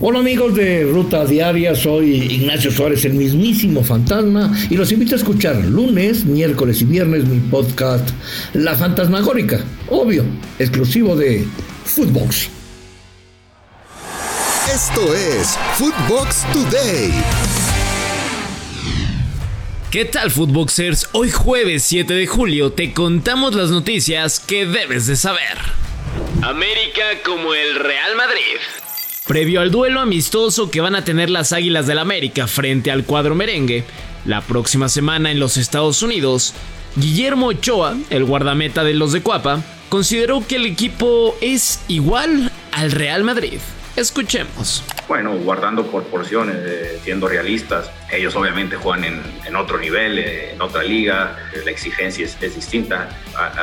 [0.00, 5.18] Hola amigos de Ruta Diaria, soy Ignacio Suárez, el mismísimo fantasma, y los invito a
[5.18, 8.08] escuchar lunes, miércoles y viernes mi podcast
[8.52, 9.58] La Fantasmagórica,
[9.88, 10.24] obvio,
[10.60, 11.44] exclusivo de
[11.84, 12.48] Footbox.
[14.72, 17.10] Esto es Footbox Today.
[19.90, 21.08] ¿Qué tal Footboxers?
[21.10, 25.58] Hoy jueves 7 de julio te contamos las noticias que debes de saber.
[26.42, 28.87] América como el Real Madrid.
[29.28, 33.34] Previo al duelo amistoso que van a tener las Águilas del América frente al cuadro
[33.34, 33.84] merengue,
[34.24, 36.54] la próxima semana en los Estados Unidos,
[36.96, 42.90] Guillermo Ochoa, el guardameta de los de Cuapa, consideró que el equipo es igual al
[42.90, 43.58] Real Madrid.
[43.96, 44.82] Escuchemos.
[45.08, 50.82] Bueno, guardando proporciones, eh, siendo realistas, ellos obviamente juegan en, otro nivel, eh, en otra
[50.82, 53.10] liga, la exigencia es, distinta,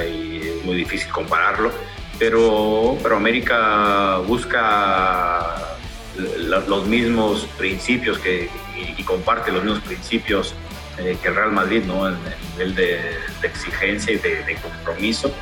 [0.00, 1.72] es muy difícil compararlo
[2.18, 5.76] pero, pero América busca
[6.18, 8.50] los mismos principios que,
[8.96, 10.54] y, comparte los mismos principios
[10.98, 12.08] eh, que el Real Madrid, ¿no?
[12.08, 13.00] En el nivel de,
[13.42, 15.32] exigencia y de, compromiso.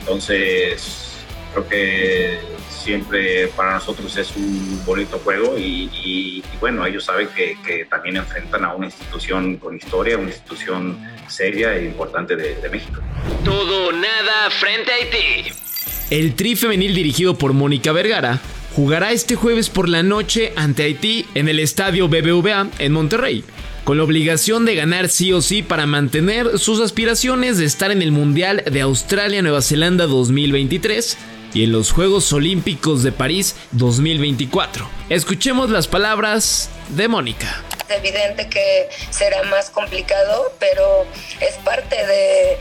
[0.00, 1.12] Entonces,
[1.52, 8.16] creo que siempre para nosotros es un bonito juego y, bueno, ellos saben que, también
[8.16, 13.00] enfrentan a una institución con historia, una institución seria e importante de, de México.
[13.44, 15.63] Todo nada frente a Haití.
[16.10, 18.40] El Tri femenil dirigido por Mónica Vergara
[18.76, 23.42] jugará este jueves por la noche ante Haití en el estadio BBVA en Monterrey,
[23.84, 28.02] con la obligación de ganar sí o sí para mantener sus aspiraciones de estar en
[28.02, 31.16] el Mundial de Australia-Nueva Zelanda 2023
[31.54, 34.86] y en los Juegos Olímpicos de París 2024.
[35.08, 37.62] Escuchemos las palabras de Mónica.
[37.88, 41.06] Es evidente que será más complicado, pero
[41.40, 42.58] es parte de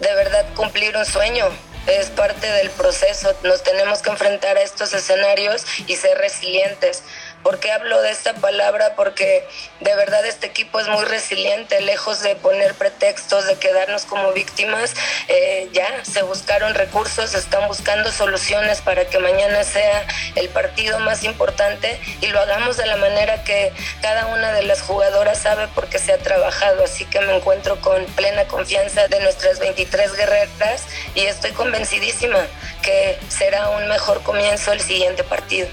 [0.00, 1.46] de verdad cumplir un sueño
[1.86, 3.34] es parte del proceso.
[3.42, 7.02] Nos tenemos que enfrentar a estos escenarios y ser resilientes.
[7.46, 8.94] ¿Por qué hablo de esta palabra?
[8.96, 9.46] Porque
[9.78, 14.94] de verdad este equipo es muy resiliente, lejos de poner pretextos, de quedarnos como víctimas,
[15.28, 21.22] eh, ya se buscaron recursos, están buscando soluciones para que mañana sea el partido más
[21.22, 26.00] importante y lo hagamos de la manera que cada una de las jugadoras sabe porque
[26.00, 26.82] se ha trabajado.
[26.82, 30.82] Así que me encuentro con plena confianza de nuestras 23 guerreras
[31.14, 32.44] y estoy convencidísima
[32.82, 35.68] que será un mejor comienzo el siguiente partido.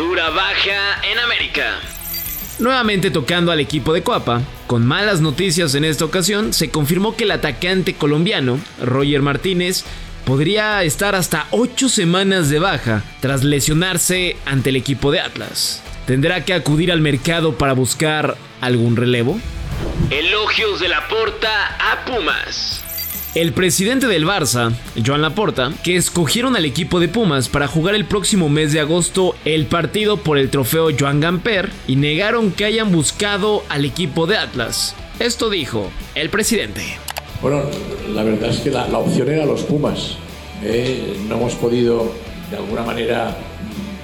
[0.00, 1.78] Dura baja en América.
[2.58, 7.24] Nuevamente tocando al equipo de Coapa, con malas noticias en esta ocasión, se confirmó que
[7.24, 9.84] el atacante colombiano, Roger Martínez,
[10.24, 15.82] podría estar hasta 8 semanas de baja tras lesionarse ante el equipo de Atlas.
[16.06, 19.38] ¿Tendrá que acudir al mercado para buscar algún relevo?
[20.08, 22.89] Elogios de la porta a Pumas.
[23.36, 24.72] El presidente del Barça,
[25.06, 29.36] Joan Laporta, que escogieron al equipo de Pumas para jugar el próximo mes de agosto
[29.44, 34.36] el partido por el trofeo Joan Gamper y negaron que hayan buscado al equipo de
[34.36, 34.96] Atlas.
[35.20, 36.80] Esto dijo el presidente.
[37.40, 37.62] Bueno,
[38.12, 40.16] la verdad es que la, opción era los Pumas.
[40.64, 41.16] ¿eh?
[41.28, 42.10] no hemos podido,
[42.50, 43.36] de alguna manera,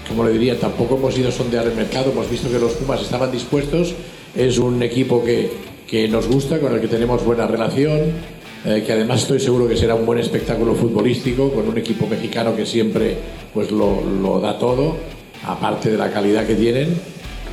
[0.07, 3.03] como le diría, tampoco hemos ido a sondear el mercado, hemos visto que los Pumas
[3.03, 3.93] estaban dispuestos,
[4.37, 5.51] es un equipo que,
[5.89, 8.36] que nos gusta, con el que tenemos buena relación,
[8.67, 12.57] eh, que además estoy seguro que será un buen espectáculo futbolístico con un equipo mexicano
[12.57, 13.17] que siempre
[13.55, 14.97] pues lo, lo da todo,
[15.45, 17.01] aparte de la calidad que tienen.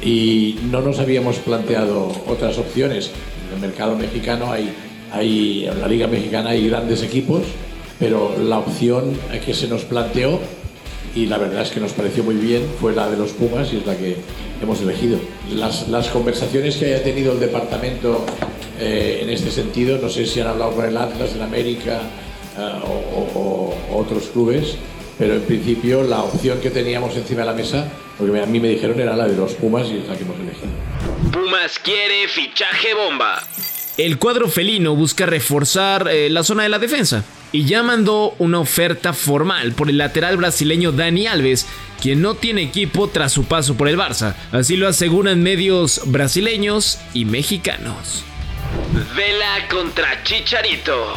[0.01, 3.11] Y no nos habíamos planteado otras opciones.
[3.47, 4.73] En el mercado mexicano hay,
[5.11, 7.43] hay, en la Liga Mexicana hay grandes equipos,
[7.99, 10.39] pero la opción que se nos planteó
[11.15, 13.77] y la verdad es que nos pareció muy bien fue la de los Pumas y
[13.77, 14.15] es la que
[14.61, 15.19] hemos elegido.
[15.53, 18.25] Las, las conversaciones que haya tenido el departamento
[18.79, 19.97] eh, en este sentido.
[19.99, 22.01] No sé si han hablado con el Atlas, en América
[22.57, 22.79] eh,
[23.35, 24.75] o, otros clubes,
[25.17, 28.69] pero en principio la opción que teníamos encima de la mesa, porque a mí me
[28.69, 30.69] dijeron, era la de los Pumas y es la que hemos elegido.
[31.31, 33.43] Pumas quiere fichaje bomba.
[33.97, 38.59] El cuadro felino busca reforzar eh, la zona de la defensa y ya mandó una
[38.59, 41.67] oferta formal por el lateral brasileño Dani Alves,
[42.01, 44.33] quien no tiene equipo tras su paso por el Barça.
[44.51, 48.23] Así lo aseguran medios brasileños y mexicanos.
[49.15, 51.13] Vela contra Chicharito.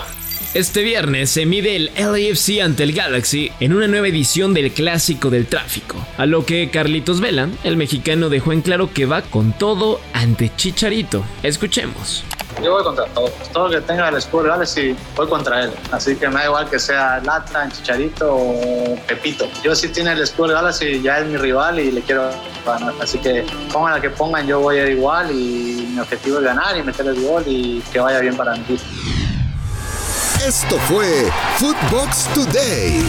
[0.54, 5.28] Este viernes se mide el LAFC ante el Galaxy en una nueva edición del Clásico
[5.28, 9.52] del Tráfico, a lo que Carlitos Vela, el mexicano, dejó en claro que va con
[9.52, 11.24] todo ante Chicharito.
[11.42, 12.24] Escuchemos.
[12.62, 13.28] Yo voy contra todo.
[13.52, 15.72] Todo lo que tenga el escudo Galaxy, voy contra él.
[15.92, 19.46] Así que me da igual que sea Lata, Chicharito o Pepito.
[19.62, 22.30] Yo si tiene el escudo Galaxy, ya es mi rival y le quiero
[22.64, 22.94] ganar.
[23.00, 26.44] Así que pongan la que pongan, yo voy a ir igual y mi objetivo es
[26.44, 28.78] ganar y meter el gol y que vaya bien para mí.
[30.46, 33.04] Esto fue Footbox Today.